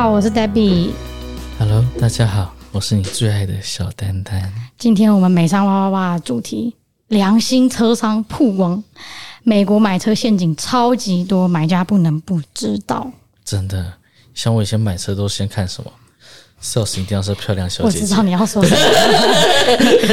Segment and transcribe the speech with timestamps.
[0.00, 0.92] 好，我是 Debbie。
[1.58, 4.50] Hello，大家好，我是你最爱的小丹丹。
[4.78, 6.74] 今天我们美商哇哇哇主题：
[7.08, 8.82] 良心车商曝光，
[9.42, 13.12] 美国买车陷阱超级多，买家不能不知道。
[13.44, 13.92] 真的，
[14.32, 15.92] 像我以前买车都先看什么
[16.62, 18.04] ？sales 一定要是漂亮小姐姐。
[18.04, 18.76] 我知道你要说什么，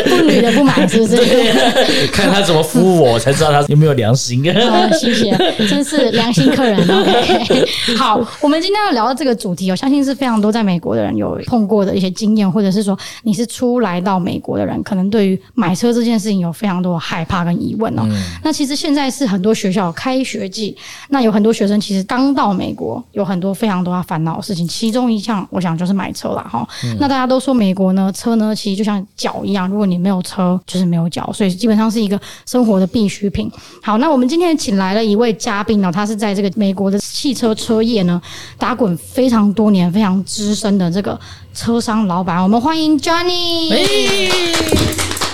[0.06, 1.18] 不女的不买是不是？
[2.12, 4.50] 看他怎么服务我，我才知道他有没有良心。
[4.50, 5.36] 啊，谢谢，
[5.68, 6.80] 真是良心客人。
[6.80, 7.66] OK，
[7.98, 18.04] 好，我们今天要聊的这个主题，我相信是非常多在美国的人有碰过的一些经验，或者是说你是初来到美国的人，可能对于买车这件事情有非常多的害怕跟疑问哦。
[18.06, 20.78] 嗯、那其实现在是很多学校开学季，
[21.10, 26.37] 那有很多学生其实刚到美国，有很多非常多要烦恼的事情，其中一项我想就是买车。
[26.44, 26.68] 哈，
[27.00, 33.52] 那大家都说美国呢，车呢其实就像脚一样，如果你没有车，就是没有脚，所以基本上是一个生活的必需品。
[33.82, 38.22] 好，那我们今天请来了一位嘉宾呢，他是在这个美国的汽车车业呢
[38.58, 41.20] 打滚非常多年、非常资深的这个
[41.54, 44.32] 车商老板，我们欢迎 Johnny。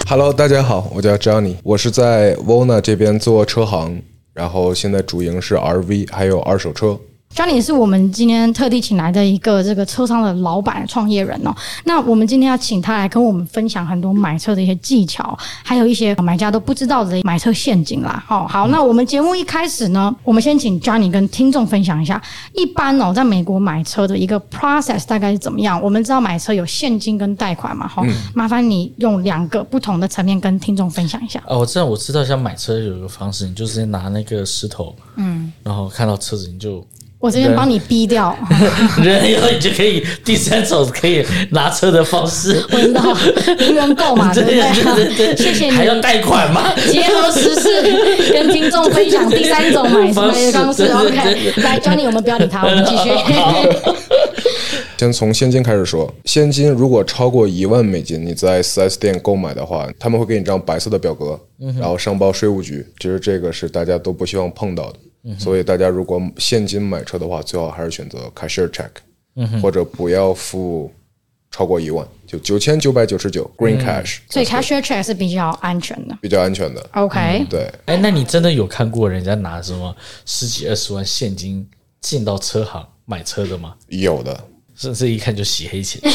[0.08, 4.02] Hello，大家好，我叫 Johnny，我是在 Vona 这边做车行，
[4.34, 7.00] 然后现在主营是 RV 还有二手车。
[7.36, 11.54] Johnny 是我们今天特地请来的一个这个车商的老板创业人哦。
[11.84, 18.24] 那我们今天要请他来跟我们分享很多买车的一些技巧，还有一些买家都不知道的买车陷阱啦。
[18.30, 22.22] 哦，好，那我们节目一开始呢，我们先请 Johnny 跟听众分享一下，
[22.54, 25.82] 一般哦，在美国买车的一个 process 大概是怎么样？
[25.82, 31.42] 我们知道买车有现金跟贷款嘛，好，麻烦你用两个不同的层面跟听众分享一下。
[31.48, 36.86] 哦，我知道，我知道，像买车有一个方式，你就直接拿那个石头，嗯，然后看到车子你就。
[37.24, 38.38] 我这边帮你逼掉，
[39.02, 42.62] 人以后你就可以第三种可以拿车的方式。
[42.70, 43.02] 我知道，
[43.60, 45.34] 零元购嘛， 对不对？
[45.38, 45.72] 谢谢你。
[45.72, 46.74] 还要贷款吗？
[46.92, 47.82] 结合时事，
[48.34, 50.84] 跟听众分享第三种买车的方式。
[50.84, 53.10] OK，来，Johnny，我们不要理他，我们继续。
[55.00, 61.40] 先从现金开始说，现金如果超过一万美金，你在四 S 店购买的话，他们会给你张白色的表格，
[61.80, 62.86] 然后上报税务局。
[63.00, 64.96] 其实这个是大家都不希望碰到的。
[65.40, 68.90] 所以大家如果现金买车的话，最好还是选择 cashier check，
[69.62, 70.92] 或者不要付
[71.50, 74.18] 超过一万，就九千九百九十九 green cash。
[74.30, 76.90] 所以 cashier check 是比较安全的，比较安全的。
[76.94, 77.72] OK，对。
[77.86, 79.96] 哎，那你真的有看过人家拿什么
[80.26, 81.66] 十几二十万现金
[82.02, 83.76] 进到车行买车的吗？
[83.88, 84.38] 有的，
[84.76, 86.02] 甚至一看就洗黑钱，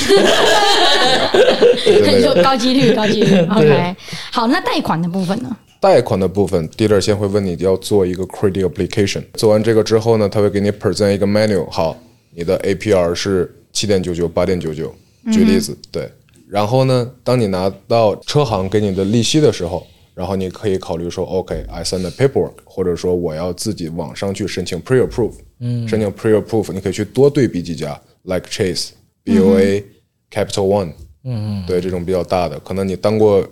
[2.20, 3.38] 就 高几率，高几率。
[3.48, 3.96] OK，
[4.32, 5.56] 好，那贷款的部分呢？
[5.80, 9.22] 贷款的部分，dealer 先会问你要做一个 credit application。
[9.34, 11.64] 做完这个之后呢，他会给你 present 一个 menu。
[11.70, 11.96] 好，
[12.34, 14.92] 你的 APR 是七点九九、八点九九。
[15.32, 16.10] 举例子，对。
[16.48, 25.34] 然后呢，当你拿到车行给你的利息的时候，然后你可以考虑说，OK，I send the paperwork，或者说我要自己网上去申请 pre-approve。
[25.60, 25.86] 嗯。
[25.86, 28.90] 申请 pre-approve，你可以去多对比几家，like Chase、
[29.24, 29.84] BOA、
[30.32, 30.92] Capital One。
[31.22, 31.64] 嗯嗯。
[31.66, 33.46] 对，这种比较大的，可能你当过。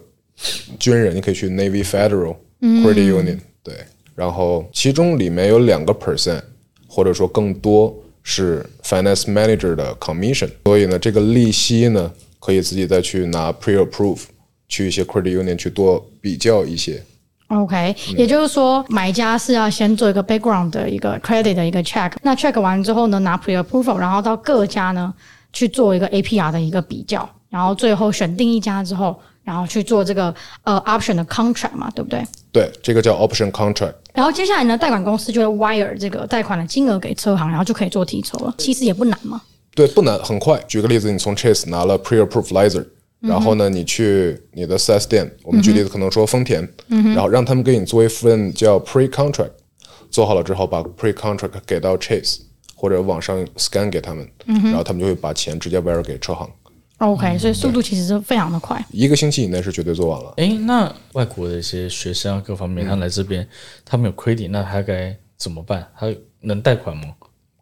[0.78, 3.74] 军人，你可以去 Navy Federal Credit Union，对，
[4.14, 6.42] 然后其中里面有两个 percent，
[6.86, 14.24] 或者说更多是 Finance Manager 的 Commission，所以呢，这个利息呢，可以自己再去拿 Pre-approve，
[14.68, 17.02] 去一些 Credit Union 去多比较一些。
[17.48, 25.14] OK，也就是说，买家是要先做一个 Background 的一个 Credit 的一个 Check，那 Check 完之后呢，拿 Pre-approval，然后到各家呢
[25.52, 29.18] 去做一个 APR 的一个比较，然后最后选定一家之后。
[29.46, 30.34] 然后去做这个
[30.64, 32.20] 呃 option 的 contract 嘛，对不对？
[32.50, 33.94] 对，这个叫 option contract。
[34.12, 38.52] 然后接下来呢，贷款公司就会 wire 这个贷款的金额给车行，然后就可以做提车了。
[38.58, 39.40] 其实也不难嘛。
[39.72, 40.60] 对，不难，很快。
[40.66, 42.86] 举个例子，你从 Chase 拿了 pre-approved license，
[43.20, 49.52] 然后呢，你去你的 4S 店，我们举例子可能说丰田，嗯，然后让他们给你做一份叫 pre-contract，
[50.10, 52.38] 做好了之后把 pre-contract 给到 Chase
[52.74, 56.50] 或者网上 scan 给他们，嗯，然后他们就会把钱直接 wire 给车行。
[56.98, 60.32] OK，所以速度其实是非常的快，一个星期以内是绝对做完了。
[60.38, 63.46] 哎，那外国的一些学生啊，各方面，他来这边，
[63.84, 65.86] 他们有 credit，那他该怎么办？
[65.98, 66.06] 他
[66.40, 67.14] 能贷款吗？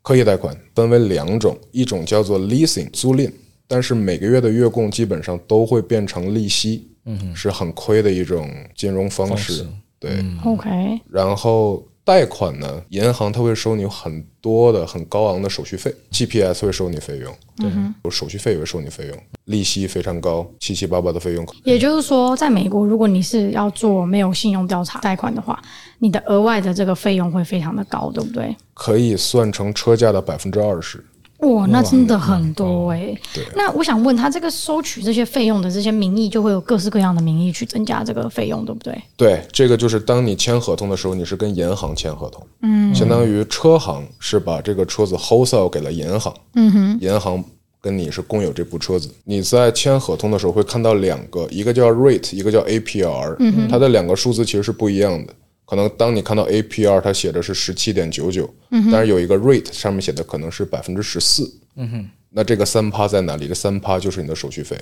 [0.02, 3.32] 可以贷款，分为两种，一种叫做 leasing 租赁，
[3.66, 9.32] 但是每个月的月供基本上都会变成利息，嗯哼，是很亏的一种金融方式。
[9.32, 11.00] 方式对、嗯、，OK。
[11.10, 11.84] 然后。
[12.04, 17.70] 贷款呢，银行它会收你很多的很高昂的手续费，GPS 会收你费用，对，
[18.04, 21.46] 有手续费也会收你费用，利息非常高，七七八八的费用。
[21.64, 25.58] 也就是说，在美国，如果你是要做没有信用调查贷款的话，
[25.98, 28.54] 你的额外的这个费用会非常的高，对不对？
[28.74, 31.02] 可以算成车价的百分之二十。
[31.44, 33.20] 哇，那真的很多哎、欸。
[33.34, 33.44] 对。
[33.54, 39.02] 那我想问他，这个收取这些费用的这些名义，就会有各式各样的名义去增加这个费用，对不对？
[39.16, 47.42] 对，这个就是当你签合同的时候，你是跟银行签合同，嗯，相当于车行是把这个车子 wholesale 给了银行，嗯哼，银行
[47.80, 49.10] 跟你是共有这部车子。
[49.24, 55.34] 你在签合同的时候会看到两个，一个叫 rate，一个叫 APR，嗯哼，它的两个数字其实是不一样的。
[55.66, 58.48] 可能当你看到 APR，它写的是十七点九九，
[58.92, 63.48] 但是有一个 rate 上面写的可能是百分之十四，嗯哼，那这个三趴在哪里？
[63.48, 64.78] 这三趴就是你的手续费，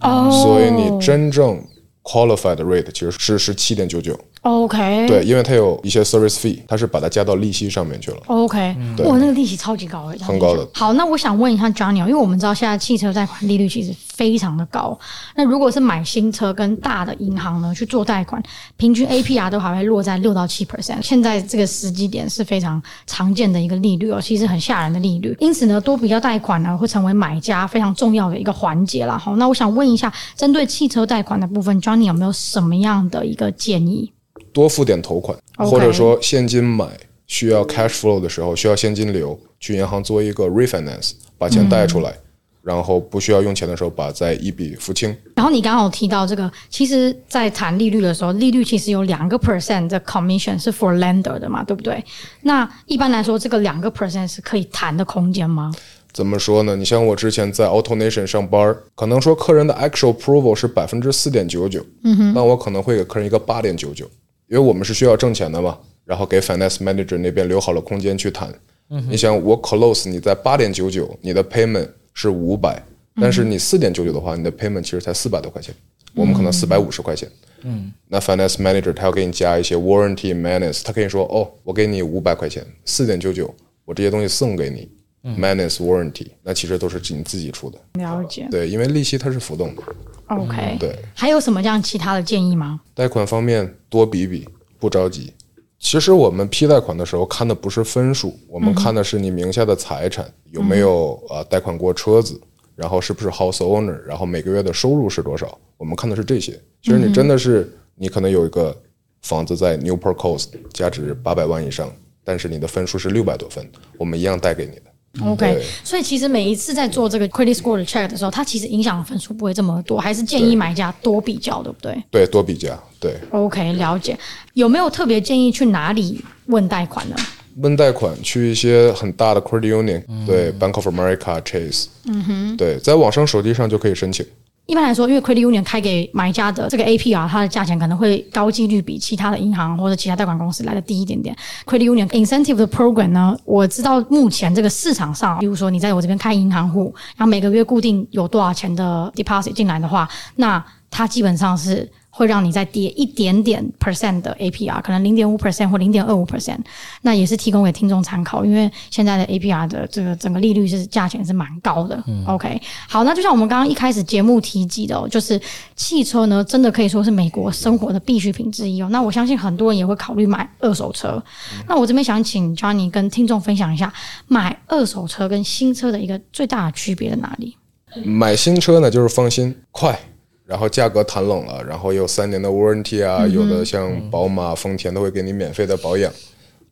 [0.00, 1.64] 哦，所以你真正
[2.02, 4.18] qualified rate 其实是十七点九九。
[4.44, 8.18] OK，对，因为它有一些 service fee，它是把它加到利息上面去了。
[8.26, 10.68] OK，哇，那个利息超级高，很高的。
[10.74, 14.98] 好，那我想问一下 Johnny，因为我们知道现在汽车贷款利率其实非常的高。
[15.34, 18.42] 那如果是买新车跟大的银行呢去做贷款，
[18.76, 21.00] 平均 APR 都还会落在六到七 percent。
[21.00, 25.34] 现在这个时机点是非常常见的一个利率哦，其实很吓人的利率。
[25.40, 29.16] 因此呢，多比较贷款呢会成为买家非常重要的一个环节啦。
[29.16, 34.12] 好，那我想问一下，针对汽车贷款的部分，Johnny 有没有什么样的一个建议？
[34.54, 36.88] 多付点头款.或者说现金买
[37.26, 42.20] 需要 cash flow 的时候，需要现金流，去银行做一个 refinance，把钱贷出来，嗯，
[42.62, 45.14] 然后不需要用钱的时候，把再一笔付清。
[45.36, 52.04] 然后你刚好提到这个，其实，在谈利率的时候，利率其实有两个 percent 的 commission 是 for lender 的嘛，对不对？
[52.42, 55.72] 那一般来说，这个两个 percent 是可以谈的空间吗？
[56.12, 56.76] 怎么说呢？
[56.76, 64.08] 你像我之前在 AutoNation 上班，可能说客人的 actual approval 是百分之四点九九，嗯哼，那我可能会给客人一个八点九九。
[64.48, 68.52] 因为我们是需要挣钱的嘛，然后给 finance manager 那边留好了空间去谈。
[68.90, 72.82] 嗯、你想我 close 你在八点九九，你的 payment 是五百，
[73.20, 75.74] 但是你四点九九的话，你的 payment 其实才四百多块钱，
[76.14, 77.28] 我们可能四百五十块钱。
[77.62, 83.52] 嗯，那 finance manager 他要给你加一些 warranty maintenance，他可以说哦，我给你五百块钱，四点九九，
[83.86, 84.86] 我这些东西送给你。
[85.24, 87.78] Maintenance warranty，那其实都是你自己出的。
[87.94, 88.46] 了解。
[88.50, 89.82] 对，因为利息它是浮动的。
[90.28, 90.78] OK、嗯。
[90.78, 90.96] 对。
[91.14, 92.80] 还有什么这样其他的建议吗？
[92.92, 94.46] 贷款方面多比比，
[94.78, 95.32] 不着急。
[95.78, 102.40] 其实我们批贷款的时候看的不是分数，我们看的是你名下的财产、嗯、有没有呃贷款过车子，
[102.74, 106.58] 然后是不是 house owner，然后每个月的收入是多少，我们看的是这些。
[106.80, 108.74] 其实你真的是你可能有一个
[109.22, 111.92] 房子在 Newport Coast，价值八百万以上，
[112.22, 114.82] 但是你的分数是六百多分，我们一样贷给你的。
[115.22, 122.02] OK，所以其实每一次在做这个 credit score 的 check 的时候，它其实影响的分数不会这么多，还是建议买家多比较，对不对？
[122.10, 123.14] 对，多比较，对。
[123.30, 124.18] OK，了解。
[124.54, 127.16] 有没有特别建议去哪里问贷款呢？
[127.58, 134.26] 问贷款去一些很大的 credit union，嗯、对，Bank of America、Chase，嗯哼，对，在网上手机上就可以申请。
[134.66, 141.36] 一般来说，因为 Credit Union 开给买家的这个 APR，它的价钱可能会高几率比其他的银行或者其他贷款公司来的低一点点。
[141.66, 151.90] Credit Union Incentive 的 Program 呢，我知道目前这个市场上，比如说你在我这边开银行户，然后每个月固定有多少钱的 deposit 进来的话，那它基本上是。
[152.16, 156.60] 会让你再跌一点点 percent 的 APR，可能零点五 percent 或零点二五 percent，
[157.02, 158.44] 那也是提供给听众参考。
[158.44, 162.00] 因为现在的 APR 的这个整个利率是价钱是蛮高的。
[162.06, 165.40] 嗯、OK，好，那就像我们刚刚一开始节目提及的，就是
[165.74, 168.88] 汽车呢，真的可以说是美国生活的必需品之一哦。
[168.92, 171.20] 那我相信很多人也会考虑买二手车。
[171.52, 173.92] 嗯、那我这边想请 Johnny 跟听众分享一下，
[174.28, 177.56] 买二手车跟新车的一个最大的区别在哪里？
[178.04, 179.98] 买新车呢，就是放心快。
[180.46, 186.12] 然后价格谈拢了，然后有三年的 warranty 啊，有的像宝马、丰田都会给你免费的保养。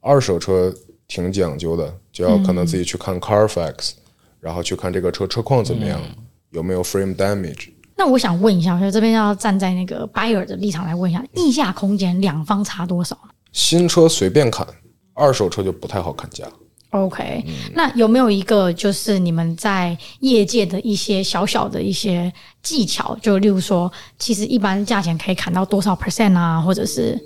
[0.01, 0.73] 二手车
[1.09, 3.93] 挺讲究的，就要可能自己去看 Carfax，
[4.41, 6.01] 然后去看这个车车况怎么样，
[6.51, 7.71] 有没有 frame damage。
[7.97, 13.17] 那我想问一下，我这边要站在那个 buyer 的立场来问一下，溢价空间两方差多少？
[13.53, 14.67] 新车随便砍，
[15.15, 16.47] 二手车就不太好砍价。
[16.93, 17.43] OK，
[17.75, 22.31] 那有没有一个就是你们在业界的一些小小的一些
[22.63, 23.17] 技巧？
[23.23, 26.61] 就例如说，其实一般价钱可以砍到多少 percent 啊？
[26.61, 27.19] 或者是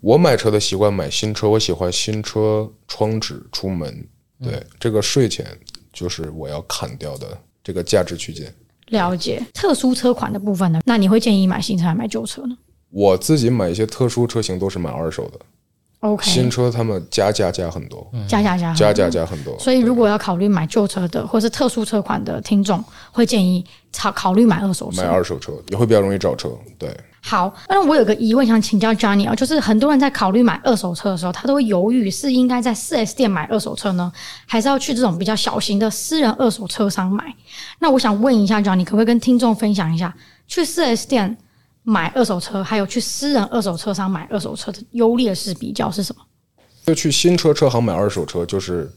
[0.00, 4.08] 我买车的习惯，买新车我喜欢新车窗纸出门，
[4.42, 5.46] 对，这个税前
[5.92, 8.52] 就是我要砍掉的这个价值区间。
[8.88, 9.40] 了解。
[9.54, 10.80] 特殊车款的部分呢？
[10.84, 12.56] 那你会建议买新车还是买旧车呢？
[12.90, 15.38] 我自己买一些特殊车型都是买二手的。
[16.22, 19.58] 新车他们加价加很多，加价加加价加很多。
[19.58, 23.64] 所以如果要考虑买旧车的或是特殊车款的听众，会建议
[23.96, 25.02] 考考虑买二手车。
[25.02, 26.50] 买二手车也会比较容易找车。
[26.78, 34.12] 对，好，那我有个疑问想请教 Johnny 啊，就是很多人在考虑买二手车的时候，他都会犹豫是应该在 4S 店买二手车呢，
[34.46, 37.24] 还是要去这种比较小型的私人二手车商买？
[37.78, 40.14] 那我想问一下 Johnny，可不可以跟听众分享一下，
[40.46, 41.36] 去 4S 店
[41.88, 46.22] 买二手车，还有去私人二手车商买二手车的优劣势比较是什么？
[46.84, 48.90] 就去新车车行买二手车，就是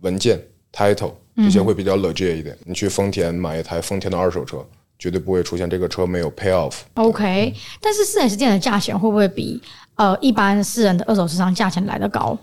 [0.00, 0.38] 文件、
[0.70, 2.54] title，这些会比较 legit 一点。
[2.66, 4.62] 你去丰田买一台丰田的二手车，
[4.98, 6.80] 绝对不会出现这个车没有 pay off。
[6.94, 9.58] OK，但是四 S 店的价钱会不会比
[9.94, 12.38] 呃一般私人的二手车商价钱来得高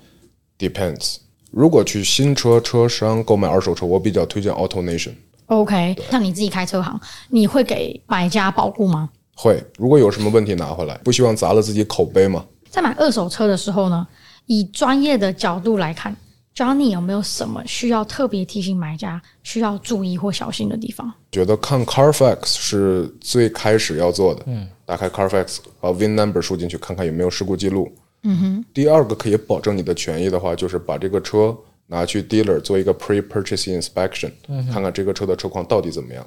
[0.57, 1.17] ？Depends。
[1.51, 5.13] 如果去新车车商购买二手车，我比较推荐 AutoNation。
[5.45, 9.09] OK，像你自己开车行，你会给买家保护吗？
[9.41, 9.63] 会。
[9.77, 12.45] 如果有什么问题拿回来，不希望砸了自己口碑嘛。
[12.69, 14.07] 在买二手车的时候呢，
[14.45, 16.15] 以专业的角度来看
[16.55, 21.11] ，Johnny 有没有什么需要特别提醒买家需要注意或小心的地方？
[21.31, 24.43] 觉得看 Carfax 是最开始要做的。
[24.45, 27.91] 嗯，打开 Carfax，把 VIN number 输进去，看看有没有事故记录。
[28.23, 28.65] 嗯哼。
[28.73, 31.57] 第二个可以保证你的权益的话，就是把这个车。
[31.87, 36.25] 拿去 dealer 做一个 pre-purchase inspection，嗯，看看这个车的车况到底怎么样。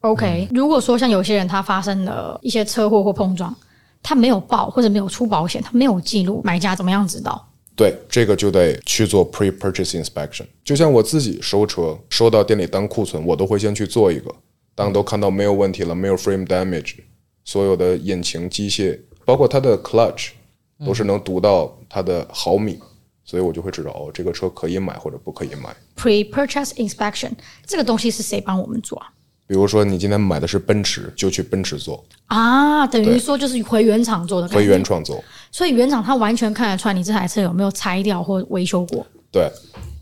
[0.00, 3.54] OK，如果说像有些人他发生了一些车祸或碰撞，
[4.02, 7.46] 他没有报或者没有出保险，他没有记录，买家怎么样知道？
[7.76, 10.46] 对，这个就得去做 pre-purchase inspection。
[10.64, 14.34] 就像我自己收车，收到店里当库存，我都会先去做一个。
[14.74, 16.96] 当都看到没有问题了，没有 frame damage，
[17.44, 20.30] 所有的引擎机械，包括它的 clutch，
[20.84, 22.78] 都是能读到它的毫米。
[23.22, 25.76] 所以我就会知道哦，这个车可以买或者不可以买。
[25.96, 27.32] Pre-purchase inspection
[27.66, 29.12] 这个东西是谁帮我们做啊？
[29.50, 34.46] 比如说你今天买的是奔驰，就去奔驰做啊，等于说就是回原厂做的。
[34.46, 35.20] 回原厂做。
[35.50, 39.04] 所以原厂他完全看得出来你这台车有没有拆掉或维修过。
[39.32, 39.50] 对，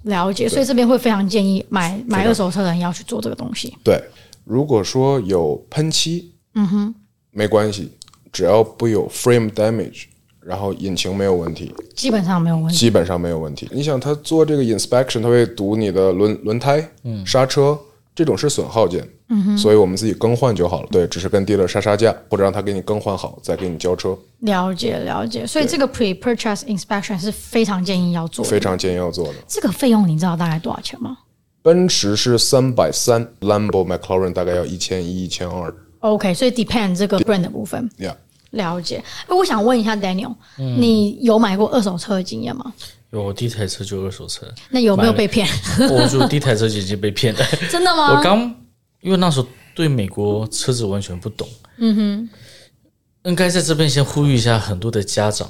[0.02, 0.46] 了解。
[0.46, 3.74] 所以这边会非常建议买买二手车的人要去做这个东西。
[3.82, 3.98] 对，
[4.44, 6.94] 如果说有喷漆，嗯哼，
[7.30, 7.92] 没关系，
[8.30, 10.02] 只要不有 frame damage。
[10.42, 13.66] 然后引擎没有问题，基本上没有问题，基本上没有问题。
[13.72, 17.78] 你想他做这个 inspection，他会读你的轮轮胎、嗯、刹车，
[18.18, 20.88] 这种是损耗件，嗯哼，所以我们自己更换就好了。
[20.90, 24.18] 对，只是跟 dealer 杀杀价，或者让他给你更换好，再给你交车。
[24.40, 29.34] 了解了解，所以这个 pre-purchase inspection 是非常建议要做的，非常建议要做的。
[29.46, 31.16] 这个费用你知道大概多少钱吗？
[31.62, 35.72] 奔驰是三百三，Lambo、McLaren 大概要一千一、一千二。
[36.00, 37.88] OK，所以 depend 这个 brand 的部分。
[38.00, 38.16] Yeah。
[38.50, 42.72] 了解，我想问一下 Daniel，、嗯、你有买过二手车的经验吗？
[43.10, 44.46] 有，我第一台车就二手车。
[44.70, 45.48] 那有没有被骗？
[45.90, 47.40] 我就第一台车就已经被骗了。
[47.70, 48.16] 真的吗？
[48.16, 48.54] 我刚
[49.00, 51.48] 因为那时候对美国车子完全不懂。
[51.78, 52.28] 嗯哼。
[53.24, 55.48] 应该在这边先呼吁一下很多的家长，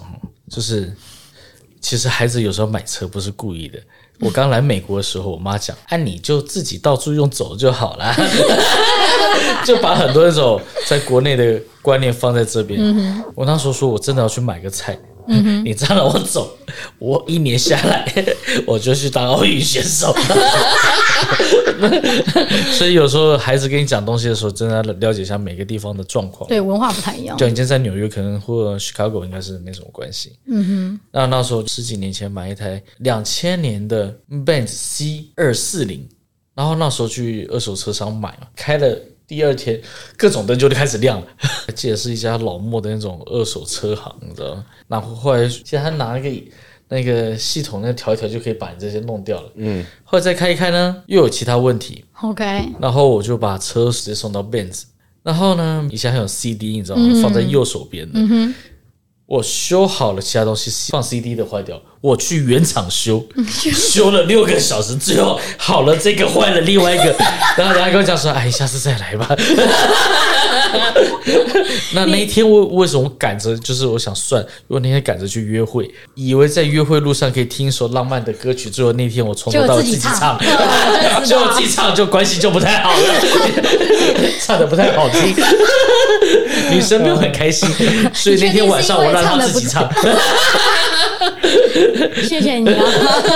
[0.51, 0.93] 就是
[1.81, 3.79] 其实孩子有时候买车不是故意的。
[4.21, 8.13] 我刚来美国的时候，我妈讲：“哎，你就自己到处用走就好了。
[9.65, 12.81] ”就把很多那种在国内的观念放在这边。
[12.83, 14.99] 嗯、我那时候说，我真的要去买个菜。
[15.29, 16.57] 嗯、你这样让我走，
[16.99, 18.13] 我一年下来
[18.67, 20.15] 我就去当奥运选手。
[22.73, 26.49] 所以有时候孩子跟你讲东西的时候，真的要了解一下每个地方的状况。
[26.49, 27.37] 对，文化不太一样。
[27.37, 30.39] 就你今天在纽约，可能或者 Chicago 应该是没什么关系。
[30.47, 31.01] 嗯哼。
[31.13, 36.09] 那那时候十几年前买一台两千年的 Benz C 二四零，
[36.55, 38.99] 然后那时候去二手车商买嘛，开了。
[39.29, 39.79] 第二天，
[40.17, 41.27] 各种灯就开始亮了。
[41.37, 44.65] 还记得是一家老莫的那种二手车行，你知道吗？
[44.89, 46.43] 然后后来，其实他拿那个
[46.89, 49.53] 那个系统，那调一调就可以把你这些弄掉了。
[49.57, 49.85] 嗯。
[50.03, 52.03] 后来再开一开呢，又有其他问题。
[52.23, 52.71] OK。
[52.81, 54.85] 然后我就把车直接送到 Benz。
[55.23, 57.07] 然后呢，以前还有 CD，你知道吗？
[57.07, 58.19] 嗯、放在右手边的。
[58.19, 58.55] 嗯哼。
[59.29, 63.23] 我修好了其他东西，放 CD 的坏掉，我去原厂修，
[63.77, 67.15] 修了六个小时，最后好了，这个坏了，另外一个，
[67.55, 69.37] 然后人家跟我讲说：“哎，下次再来吧。
[71.93, 73.55] ”那那一天我为什么赶着？
[73.59, 80.39] 就是我想算，如果那天赶着去约会，以为在约会路上可以听一首浪漫的歌曲，最后那天我从头到尾自己唱，
[81.27, 82.99] 就我自己唱，就关系就不太好了，
[84.41, 85.35] 唱的不太好听，
[86.73, 87.69] 女生没有很开心，
[88.13, 89.23] 所以那天晚上我让。
[89.23, 89.89] 让他自己唱，
[92.23, 92.85] 谢谢你啊！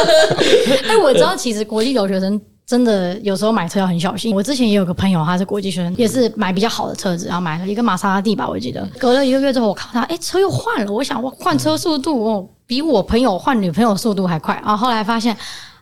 [0.88, 4.34] 哎，我知道，其实国际留学生真的有时候买车要很小心。
[4.34, 8.87] 我之前也有个朋友，他是国际学生，也是买比较好的车子，然后买了一个玛莎拉蒂吧，我记得。
[8.99, 10.92] 隔了一个月之后，我看他，哎，车又换了。
[10.92, 14.54] 我想，我换车速度哦，比我朋友换女朋友速度还快。
[14.64, 15.37] 然后后来发现，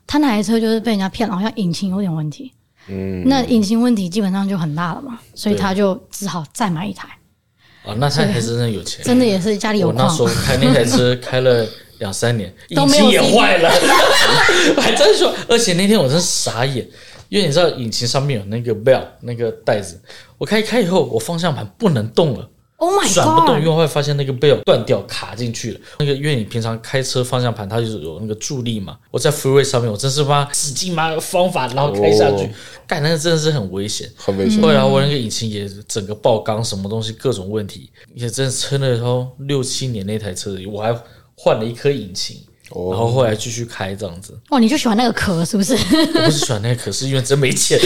[0.06, 2.52] 他那台车就是被人家骗了，好像引擎有点问题。
[2.88, 7.08] 嗯，那引擎问题基本上就很大了嘛，所以他就只好再买一台。
[7.84, 10.06] 哦，那他还是真的有钱，真的也是家里有矿。
[10.06, 11.66] 我那时候开那台车开了
[11.98, 13.70] 两三年， 引擎也坏了，
[14.80, 15.34] 还真说。
[15.48, 16.86] 而且那天我真傻眼，
[17.28, 20.00] 因为你知道引擎上面有那个 bell 那个带子，
[20.36, 22.48] 我开一开以后，我方向盘不能动了。
[22.80, 23.14] Oh my god！
[23.14, 25.80] 转不动，因为会发现那个 bell 断掉卡进去了。
[25.98, 28.96] 那个因为你平常开车方向盘它就是有那个助力嘛。
[29.10, 32.48] 我在 freeway 上面，我真是把使劲把方法，然后开下去，
[32.86, 33.06] 干、oh.
[33.06, 34.62] 那个真的是很危险，很危险。
[34.62, 40.98] 后来我那个引擎也整个爆缸，什么东西各种问题，也真的撑了以后六七年那台车，我还
[41.36, 42.38] 换了一颗引擎。
[42.70, 44.32] 哦然后后来继续开这样子。
[44.48, 45.74] 哦，你就喜欢那个壳是不是？
[45.74, 47.76] 我不是喜欢那个，壳是因为真没钱。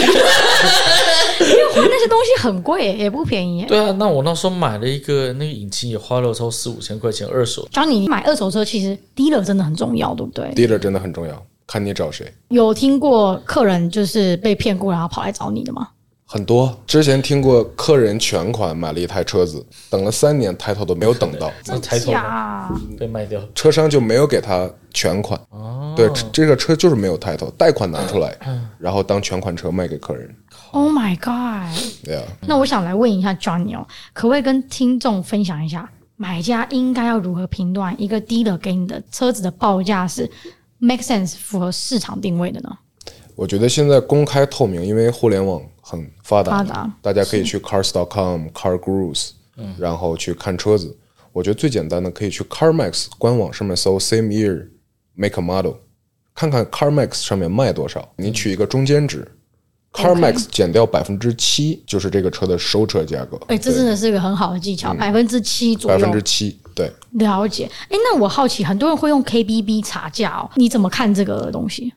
[1.76, 3.64] 因为那些东西很贵，也不便宜。
[3.66, 7.68] 对啊，那我那时候买了一个那个引擎，也花了超四五千块钱二手。
[7.72, 12.32] 当你买二手车，其实 dealer 真的很重要，对不对？dealer 真的很重要，看你找谁。
[12.48, 15.88] 有听过客人就是被骗过，然后跑来找你的吗？
[16.26, 16.74] 很多。
[16.86, 25.38] 之前听过客人全款买了一台车子，等了三年抬头都没有等到， 那抬头呀，被卖掉，车商就没有给他全款。
[25.50, 28.36] 哦，对，这个车就是没有抬头，贷款拿出来，
[28.78, 30.34] 然后当全款车卖给客人。
[30.74, 31.72] Oh my god！
[32.04, 40.28] 对啊，那我想来问一下 Johnny 哦，可不可以跟听众分享一下，买家应该要如何评断一个 dealer 给你的车子的报价是
[40.78, 42.76] make sense 符合市场定位的呢？
[43.36, 49.30] 我觉得现在公开透明，因为互联网很发达，发达大家可以去 Cars.com、CarGurus，
[49.78, 50.98] 然后去看车子。
[51.32, 54.68] 我觉得最简单的可以去 CarMax 官网上面搜 Same Year
[55.14, 55.74] Make a Model，
[56.34, 59.30] 看看 CarMax 上面卖多少，你取一个中间值。
[59.94, 63.38] CarMax 减掉百分之七，就是这个车的收车价格。
[63.46, 65.96] 哎，这真的是一个很好的技巧，百分之七左右。
[65.96, 66.92] 百分之七，对。
[67.12, 67.70] 了解。
[67.88, 71.92] 哎，那我好奇，很多人会用 KBB 查价哦，你怎么看这个东西？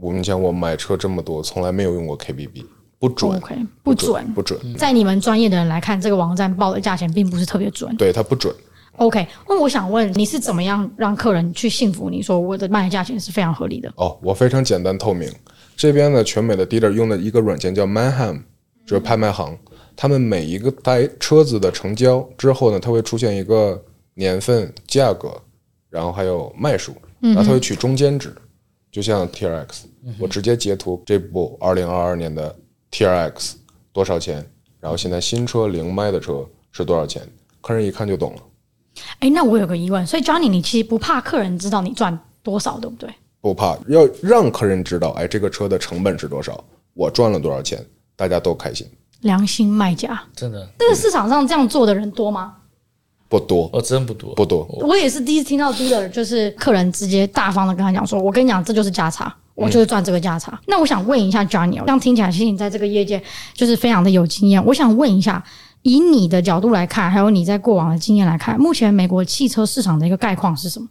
[0.00, 2.64] 我跟你讲，我买车这么多，从来没有用过 KBB，
[3.00, 3.36] 不准。
[3.36, 4.58] OK，不准，不准。
[4.76, 7.94] 在你们专业的人来看，这个网站报的价钱并不是特别准。
[7.96, 8.54] 对，它不准。
[8.98, 13.92] OK，那我想问，你是怎么样让客人去信服你说我的卖的价钱是非常合理的？
[13.96, 15.28] 哦，我非常简单透明。
[15.76, 18.42] 这边呢，全美的 dealer 用的一个软件叫 Manheim，
[18.86, 19.58] 就是拍卖行。
[19.94, 23.82] 他们每一个台车子的成交之后呢，它会出现一个
[24.14, 25.30] 年份、价格，
[25.90, 28.34] 然后还有卖数，然后它会取中间值。
[28.90, 29.84] 就像 TRX，
[30.18, 32.54] 我直接截图这部2022年的
[32.90, 33.52] TRX
[33.92, 34.44] 多少钱，
[34.80, 37.26] 然后现在新车零卖的车是多少钱，
[37.62, 38.42] 客人一看就懂了。
[39.20, 43.08] 哎，那我有个疑问，所以 Johnny，你其实不怕客人知道你赚多少，对不对？
[43.42, 47.84] 不怕，要让客人知道，哎，这个车的成本是多少，我赚了多少钱，
[48.16, 48.86] 大家都开心。
[49.22, 50.66] 良心卖家，真的。
[50.78, 52.54] 这个市场上这样做的人多吗？
[53.28, 54.64] 不多，哦，真不多，不多。
[54.82, 60.52] 我也是第一次听到 dealer，就是客人直接大方的跟他讲说：“我跟你讲，这就是价差，我就是赚这个价差。
[60.52, 63.22] 嗯”那我想问一下 Johnny，这样听起来其实你在这个业界
[63.54, 64.64] 就是非常的有经验。
[64.66, 65.42] 我想问一下，
[65.80, 70.86] 以你的角度来看，还有你在过往的经验来看，目前美国汽车市场的一个概况是什么？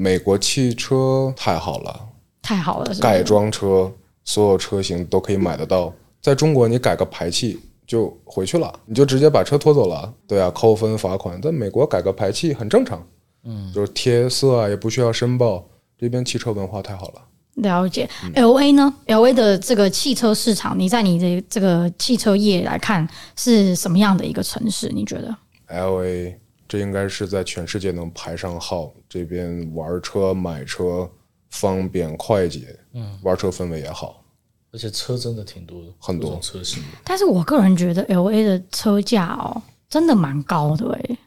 [0.00, 2.08] 美国汽车太好了，
[2.40, 3.92] 太好了改装车
[4.24, 5.92] 所有车型都可以买得到。
[6.22, 10.10] 在中国，你改个排气就回去了，你就直接把车拖走了。
[10.26, 11.38] 对啊，扣分罚款。
[11.42, 13.06] 在美国改个排气很正常，
[13.44, 15.68] 嗯，就是贴色啊，也不需要申报。
[15.98, 17.22] 这边汽车文化太好了。
[17.56, 18.08] 了解。
[18.34, 24.88] L A 呢？L A 的这个汽车市场，你在你的这个汽车业来看是什么样的一个城市？
[24.94, 25.36] 你觉得
[25.66, 28.92] ？L A 这应该是在全世界能排上号。
[29.08, 31.10] 这边玩车、买车
[31.50, 34.22] 方便快捷，嗯，玩车氛围也好，
[34.70, 36.80] 而且车真的挺多的，很多车型。
[37.02, 41.18] 但是我个人觉得 L A 的车价哦，真的蛮高的诶。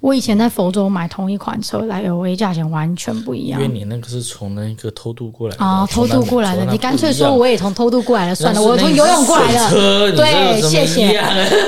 [0.00, 3.60] 我以前在佛州买同一款车来 L A，价钱完全不一样。
[3.60, 10.16] 因为你那个是从那个偷渡过来的啊，偷渡过来的，你干脆说我也从偷渡过来了算了，我从游泳过来的。
[10.16, 11.20] 对，谢谢。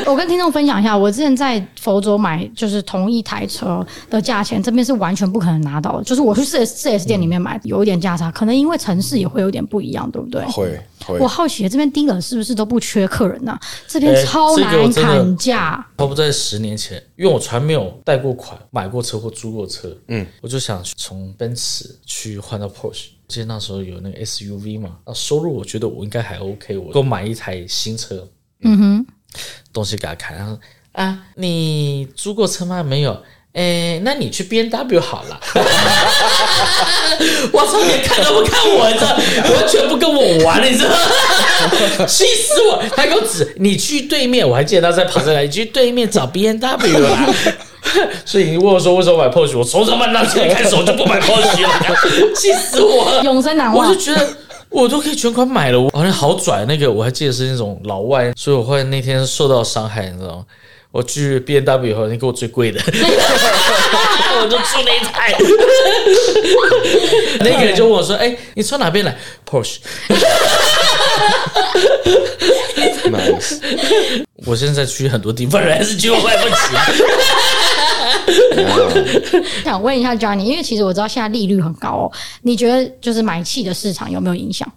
[0.07, 6.05] 我跟听众分享一下，我之前在佛州买就是同一台车的价钱，这边是完全不可能拿到的。
[6.05, 10.43] 就是我去四 S 四 S 店里面买，有一点价差，可能因为城市也会有点不一样，对不对？
[10.47, 10.81] 会。
[11.09, 13.59] 我好奇这边 dealer 是不是都不缺客人呢？
[13.87, 15.87] 这边超难砍价。
[15.99, 23.09] 差不多在十年前，因为我从来没有贷过款、买过车或租过车，嗯，我就想从奔驰去换到 Porsche。
[23.29, 28.29] 记得那时候有那个 SUV 嘛，那收入我觉得我应该还 OK，我够买一台新车。
[28.61, 29.07] 嗯哼，
[29.73, 30.59] 东西给他看，然后
[30.93, 32.83] 啊，你租过车吗？
[32.83, 33.23] 没有。
[33.55, 35.39] 哎，那你去 B N W 好了。
[37.53, 39.15] 我操，你看都不看我，你知道，
[39.55, 42.07] 完全不跟我玩，你知道吗？
[42.07, 42.83] 气死我！
[42.97, 47.27] 他给我指，你去对面，我还记得他在跑车来，你去对面找 B N W 啦。
[48.25, 51.69] 所以你问我说为什么买 POS，我从什么那天开始我就不买 POS 了，
[52.35, 53.21] 气死我！
[53.23, 53.87] 永生难忘。
[53.87, 54.27] 我就觉得
[54.71, 56.65] 我都可以全款买了，我好像好拽。
[56.67, 60.45] 那个我还记得是那种老外，所以我后来那天受到伤害，你知道吗？
[60.93, 65.35] 我去 B N W 以后，你给我最贵的， 我就出那一台。
[67.41, 69.17] 那个人就问我说：“哎、欸，你从哪边来
[69.49, 69.79] ？”Porsche。
[73.11, 73.59] Nice。
[74.45, 76.55] 我现在去很多地方，人还是觉得我买不起。
[79.65, 84.71] 想问一下 Johnny，因为其实我知道现在利率很高哦，你觉得就是买气的市场有没有影响？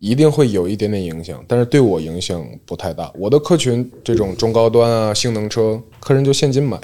[0.00, 3.10] 一定会有一点点影响，但是对我影响不太大。
[3.18, 6.78] 我的客群这种中高端啊，性能车，客人就现金买。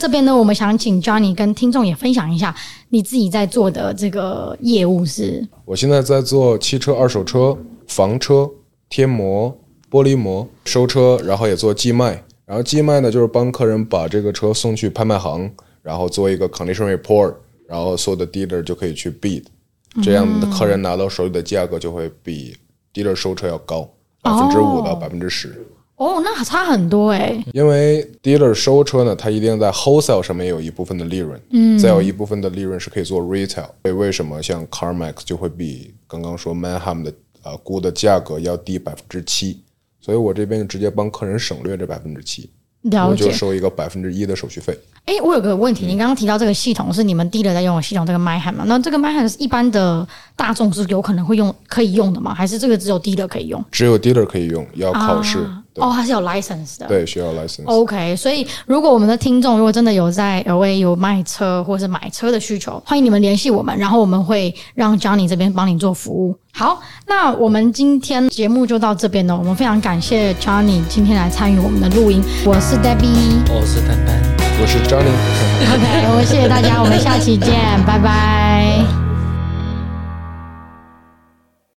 [0.00, 2.54] 这边呢，我们想请 Johnny 跟听众也分享一下
[2.88, 5.46] 你自己在做的这个业务是。
[5.64, 8.48] 我现在在做汽车二手车、房车、
[8.88, 9.54] 贴膜、
[9.90, 12.22] 玻璃膜、收车，然后也做寄卖。
[12.46, 15.50] 然后寄卖呢，就是帮客人把这个车送去拍卖行，
[15.82, 17.34] 然后做一个 condition report，
[17.66, 19.42] 然后所有的 dealer 就可以去 bid，
[20.02, 22.56] 这样的客人拿到手里的价格就会比
[22.92, 23.88] dealer 收车要高
[24.22, 25.64] 百分之五到百分之十。
[25.96, 27.40] 哦，那差很多哎。
[27.52, 33.68] 因为 dealer 收车呢，他一定在 wholesale 上面有一部分的利润，嗯，再有一部分的利润是可以做 retail。
[33.82, 39.60] 所以为什么像 CarMax 就会比刚刚说 Manheim 的呃估的价格要低百分之七？
[40.00, 42.50] 所以我这边就直接帮客人省略这百分之七，
[42.92, 44.78] 我就收一个百分之一的手续费。
[45.06, 48.64] 哎，我有个问题，你刚刚提到这个系统是你们 dealer 在用的系统，这个 MyHand 嘛？
[48.66, 52.34] 那这个 MyHand 是一般的大众是有可能会用可以用的吗？
[52.34, 53.64] 还是这个只有 dealer 可以用？
[53.72, 55.38] 只有 dealer 可以用，要考试。
[55.38, 57.64] 啊哦，它是有 license 的，对，需要 license。
[57.64, 66.36] OK，所以如果我们的听众如果真的有在 LA 有卖车或是买车的需求，欢迎你们联系我们，然后我们会让 Johnny 这边帮你做服务。
[66.52, 69.36] 好，那我们今天节目就到这边了。
[69.36, 72.22] 我们非常感谢 Johnny 今天来参与我们的录音。
[72.46, 74.22] 我是 Debbie，我是丹丹，
[74.60, 75.10] 我是 Johnny。
[75.74, 79.03] OK，我们谢谢大家，我们下期见，拜拜。